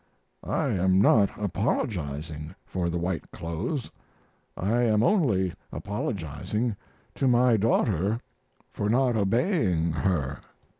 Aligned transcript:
I 0.43 0.69
am 0.69 0.99
not 0.99 1.29
apologizing 1.39 2.55
for 2.65 2.89
the 2.89 2.97
white 2.97 3.29
clothes; 3.29 3.91
I 4.57 4.81
am 4.81 5.03
only 5.03 5.53
apologizing 5.71 6.75
to 7.13 7.27
my 7.27 7.55
daughter 7.55 8.19
for 8.71 8.89
not 8.89 9.15
obeying 9.15 9.91
her. 9.91 10.39